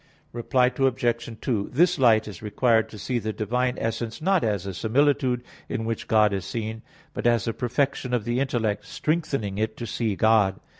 [0.33, 1.37] Reply Obj.
[1.41, 5.85] 2: This light is required to see the divine essence, not as a similitude in
[5.85, 6.81] which God is seen,
[7.13, 10.59] but as a perfection of the intellect, strengthening it to see God.